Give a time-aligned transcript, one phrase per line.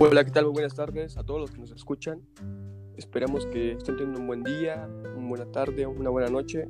[0.00, 0.44] Hola, ¿qué tal?
[0.44, 2.22] Muy buenas tardes a todos los que nos escuchan.
[2.96, 6.68] Esperamos que estén teniendo un buen día, una buena tarde, una buena noche,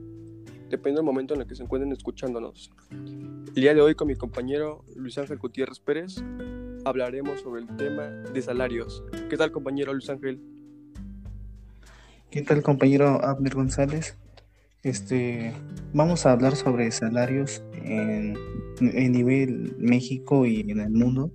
[0.70, 2.70] dependiendo del momento en el que se encuentren escuchándonos.
[2.90, 6.16] El día de hoy con mi compañero Luis Ángel Gutiérrez Pérez
[6.86, 9.04] hablaremos sobre el tema de salarios.
[9.28, 10.40] ¿Qué tal compañero Luis Ángel?
[12.30, 14.16] ¿Qué tal compañero Abner González?
[14.82, 15.52] Este,
[15.92, 18.38] vamos a hablar sobre salarios en,
[18.80, 21.30] en nivel México y en el mundo.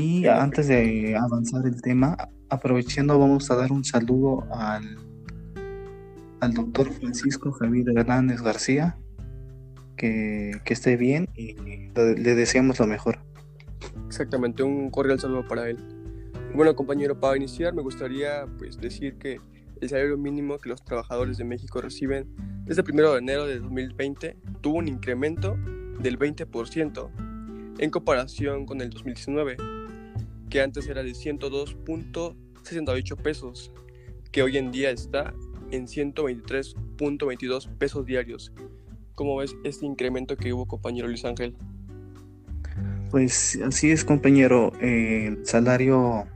[0.00, 2.16] Y antes de avanzar el tema,
[2.48, 4.96] aprovechando, vamos a dar un saludo al,
[6.38, 8.96] al doctor Francisco Javier Hernández García,
[9.96, 11.56] que, que esté bien y
[11.96, 13.18] le, deseamos lo mejor.
[14.06, 15.78] Exactamente, un cordial saludo para él.
[16.54, 19.40] Bueno, compañero, para iniciar me gustaría pues, decir que
[19.80, 22.28] el salario mínimo que los trabajadores de México reciben
[22.66, 25.56] desde el 1 de enero de 2020 tuvo un incremento
[25.98, 27.10] del 20%
[27.80, 29.56] en comparación con el 2019,
[30.48, 33.72] que antes era de 102.68 pesos,
[34.32, 35.32] que hoy en día está
[35.70, 38.52] en 123.22 pesos diarios.
[39.14, 41.56] ¿Cómo ves este incremento que hubo, compañero Luis Ángel?
[43.10, 44.72] Pues así es, compañero.
[44.80, 46.26] El salario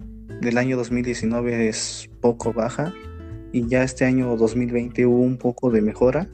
[0.41, 2.93] del año 2019 es poco baja
[3.53, 6.29] y ya este año 2020 hubo un poco de mejora,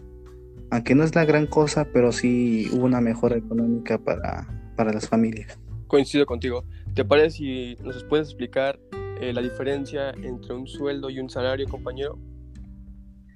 [0.71, 5.09] aunque no es la gran cosa, pero sí hubo una mejora económica para, para las
[5.09, 5.59] familias.
[5.89, 6.65] Coincido contigo.
[6.95, 8.79] ¿Te parece si nos puedes explicar
[9.21, 12.19] eh, la diferencia entre un sueldo y un salario, compañero?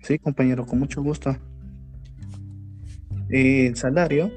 [0.03, 1.36] Sí, compañero, con mucho gusto.
[3.28, 4.30] El salario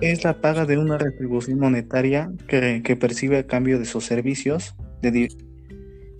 [0.00, 4.74] es la paga de una retribución monetaria que, que percibe a cambio de sus servicios
[5.02, 5.28] de,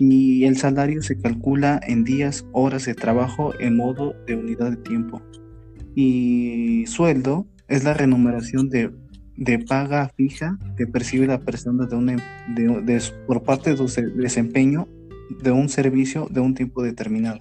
[0.00, 4.76] y el salario se calcula en días, horas de trabajo en modo de unidad de
[4.78, 5.20] tiempo.
[5.94, 8.90] Y sueldo es la remuneración de,
[9.40, 12.16] de paga fija que percibe la persona de una,
[12.54, 14.86] de, de, por parte de su desempeño
[15.42, 17.40] de un servicio de un tiempo determinado.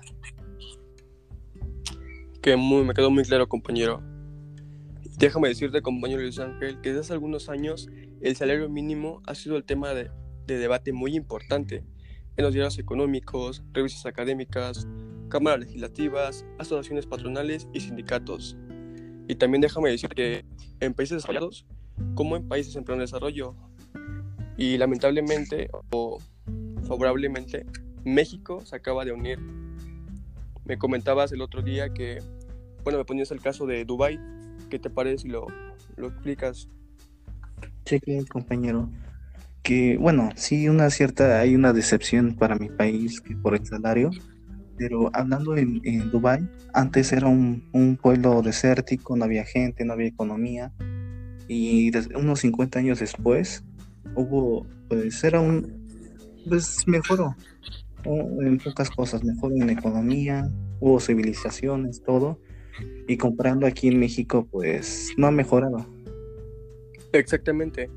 [2.41, 4.01] Que muy, me quedó muy claro, compañero.
[5.17, 7.89] Déjame decirte, compañero Luis Ángel, que desde hace algunos años
[8.21, 10.09] el salario mínimo ha sido el tema de,
[10.47, 11.83] de debate muy importante
[12.37, 14.87] en los diarios económicos, revistas académicas,
[15.27, 18.55] cámaras legislativas, asociaciones patronales y sindicatos.
[19.27, 20.45] Y también déjame decir que
[20.79, 21.67] en países desarrollados,
[22.15, 23.55] como en países en pleno desarrollo,
[24.57, 26.19] y lamentablemente o
[26.87, 27.65] favorablemente,
[28.03, 29.39] México se acaba de unir.
[30.65, 32.19] Me comentabas el otro día que,
[32.83, 34.19] bueno, me ponías el caso de Dubai.
[34.69, 35.47] ¿Qué te parece si lo,
[35.95, 36.69] lo explicas?
[37.85, 37.99] Sí,
[38.29, 38.89] compañero
[39.63, 44.09] que bueno, sí una cierta, hay una decepción para mi país por el salario,
[44.77, 49.93] pero hablando en, en Dubái, antes era un, un, pueblo desértico, no había gente, no
[49.93, 50.71] había economía,
[51.49, 53.63] y unos 50 años después
[54.15, 55.83] hubo, pues era un,
[56.47, 57.35] pues mejoró
[58.05, 60.49] en pocas cosas, mejoró en economía,
[60.79, 62.39] hubo civilizaciones, todo,
[63.07, 65.85] y comprando aquí en México, pues no ha mejorado.
[67.11, 67.89] Exactamente.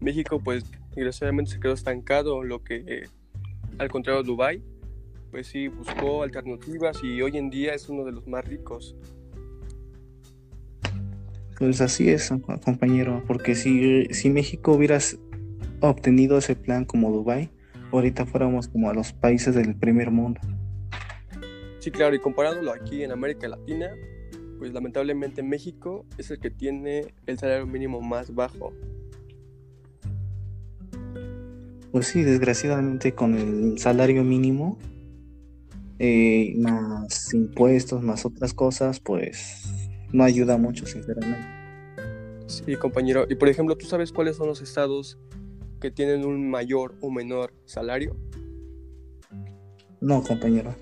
[0.00, 0.64] México pues
[0.94, 3.08] desgraciadamente se quedó estancado, lo que eh,
[3.78, 4.62] al contrario de Dubai,
[5.30, 8.96] pues sí buscó alternativas y hoy en día es uno de los más ricos.
[11.58, 12.32] Pues así es,
[12.64, 14.98] compañero, porque si, si México hubiera
[15.80, 17.50] obtenido ese plan como Dubai,
[17.92, 20.40] ahorita fuéramos como a los países del primer mundo.
[21.78, 23.90] Sí, claro, y comparándolo aquí en América Latina,
[24.58, 28.72] pues lamentablemente México es el que tiene el salario mínimo más bajo.
[31.92, 34.78] Pues sí, desgraciadamente con el salario mínimo,
[35.98, 39.83] eh, más impuestos, más otras cosas, pues
[40.14, 41.44] no ayuda mucho, sinceramente.
[42.46, 43.26] Sí, compañero.
[43.28, 45.18] Y por ejemplo, ¿tú sabes cuáles son los estados
[45.80, 48.16] que tienen un mayor o menor salario?
[50.00, 50.72] No, compañero.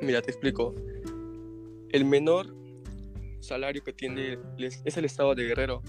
[0.00, 0.74] Mira, te explico.
[1.90, 2.56] El menor
[3.40, 5.82] salario que tiene es el estado de Guerrero,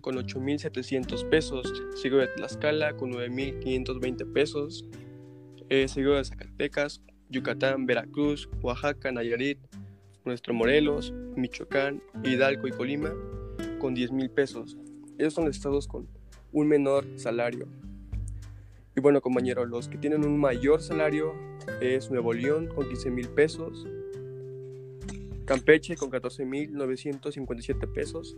[0.00, 1.70] con 8.700 pesos,
[2.00, 4.88] sigo de Tlaxcala con 9.520 pesos,
[5.68, 9.58] eh, sigo de Zacatecas, Yucatán, Veracruz, Oaxaca, Nayarit,
[10.24, 13.12] nuestro Morelos, Michoacán, Hidalgo y Colima
[13.78, 14.76] con 10.000 pesos.
[15.18, 16.08] Esos son estados con
[16.52, 17.68] un menor salario.
[18.96, 21.34] Y bueno, compañeros, los que tienen un mayor salario
[21.80, 23.86] es Nuevo León con 15.000 pesos,
[25.44, 28.36] Campeche con 14.957 pesos,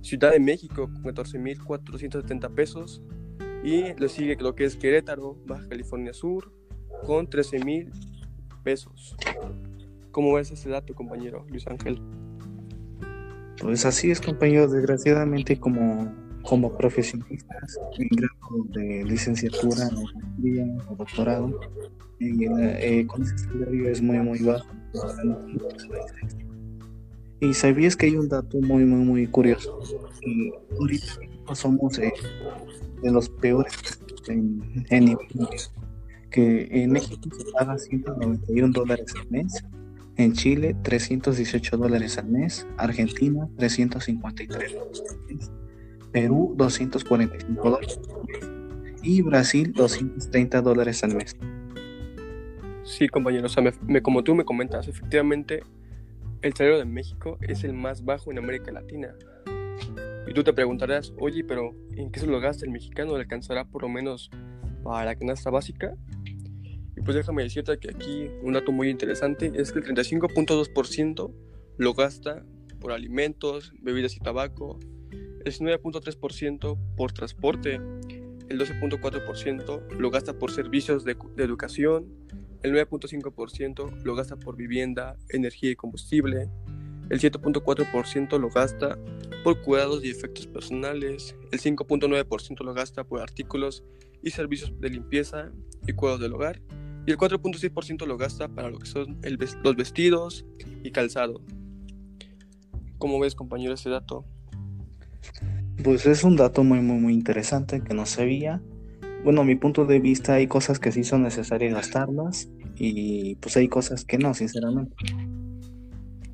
[0.00, 3.02] Ciudad de México con 14.470 pesos.
[3.64, 6.52] Y le sigue lo que es Querétaro, Baja California Sur,
[7.04, 7.92] con 13.000
[8.64, 9.16] pesos.
[10.12, 12.00] ¿Cómo ves ese dato, compañero Luis Ángel?
[13.60, 14.68] Pues así es, compañero.
[14.68, 16.12] Desgraciadamente, como
[16.42, 19.88] como profesionistas en grado de licenciatura,
[20.88, 21.60] o doctorado.
[22.18, 24.66] Y eh, con ese salario es muy, muy bajo.
[27.40, 29.78] Y sabías que hay un dato muy, muy, muy curioso.
[30.20, 32.12] Que ahorita somos eh,
[33.02, 33.72] de los peores
[34.28, 35.16] en, en
[36.30, 39.62] que en México se paga 191 dólares al mes,
[40.16, 45.50] en Chile 318 dólares al mes, Argentina 353 dólares al mes,
[46.12, 48.52] Perú 245 dólares al mes
[49.02, 51.36] y Brasil 230 dólares al mes.
[52.84, 55.62] Sí, compañero, o sea, me, como tú me comentas, efectivamente
[56.42, 59.14] el salario de México es el más bajo en América Latina.
[60.26, 63.14] Y tú te preguntarás, oye, pero ¿en qué se lo gasta el mexicano?
[63.14, 64.30] ¿Le alcanzará por lo menos
[64.82, 65.94] para la canasta básica?
[66.96, 71.32] Y pues déjame decirte que aquí un dato muy interesante es que el 35.2%
[71.78, 72.44] lo gasta
[72.80, 74.78] por alimentos, bebidas y tabaco,
[75.44, 77.76] el 9.3% por transporte,
[78.48, 82.06] el 12.4% lo gasta por servicios de, de educación,
[82.62, 86.48] el 9.5% lo gasta por vivienda, energía y combustible,
[87.10, 88.98] el 7.4% lo gasta
[89.42, 93.84] por cuidados y efectos personales, el 5.9% lo gasta por artículos
[94.22, 95.50] y servicios de limpieza
[95.86, 96.60] y cuidados del hogar,
[97.06, 99.18] y el 4.6% lo gasta para lo que son
[99.62, 100.44] los vestidos
[100.82, 101.40] y calzado.
[102.98, 104.24] ¿Cómo ves, compañero, ese dato?
[105.82, 108.62] Pues es un dato muy, muy, muy interesante que no sabía
[109.24, 113.56] bueno, a mi punto de vista hay cosas que sí son necesarias gastarlas y pues
[113.56, 114.96] hay cosas que no, sinceramente.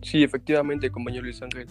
[0.01, 1.67] Sí, efectivamente, compañero Luis Ángel.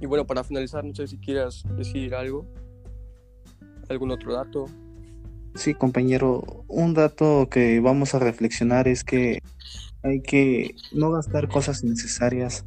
[0.00, 2.44] Y bueno, para finalizar, no sé si quieras decir algo,
[3.88, 4.66] algún otro dato.
[5.54, 9.42] Sí, compañero, un dato que vamos a reflexionar es que
[10.02, 12.64] hay que no gastar cosas innecesarias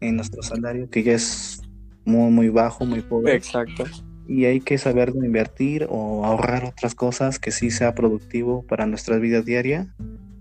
[0.00, 1.60] en nuestro salario, que ya es
[2.04, 3.34] muy, muy bajo, muy pobre.
[3.34, 3.84] Exacto.
[4.28, 9.18] Y hay que saber invertir o ahorrar otras cosas que sí sea productivo para nuestra
[9.18, 9.92] vida diaria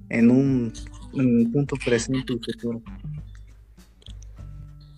[0.10, 0.72] en un,
[1.52, 2.82] punto presente y futuro.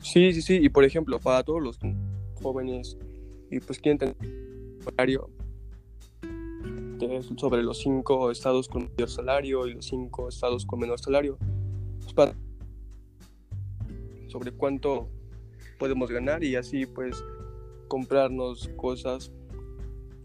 [0.02, 0.60] Sí, sí, sí.
[0.62, 1.80] Y por ejemplo, para todos los
[2.42, 2.98] jóvenes
[3.50, 4.16] y pues quieren tener
[4.82, 5.30] salario
[7.38, 11.38] sobre los cinco estados con mayor salario y los cinco estados con menor salario,
[12.14, 12.36] pues
[14.28, 15.10] sobre cuánto
[15.80, 17.24] podemos ganar y así pues
[17.88, 19.32] comprarnos cosas,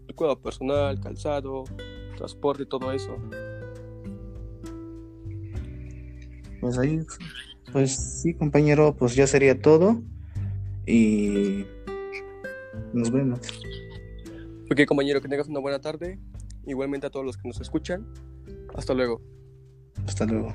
[0.07, 1.63] el cuidado personal, calzado,
[2.15, 3.17] transporte, todo eso.
[6.61, 6.99] Pues ahí,
[7.71, 10.01] pues sí compañero, pues ya sería todo
[10.85, 11.65] y
[12.93, 13.39] nos vemos.
[14.69, 16.19] Ok compañero, que tengas una buena tarde,
[16.65, 18.05] igualmente a todos los que nos escuchan.
[18.75, 19.21] Hasta luego.
[20.05, 20.53] Hasta luego.